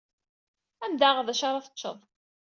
[0.83, 1.97] Ad am-d-aɣeɣ d acu ara teččeḍ.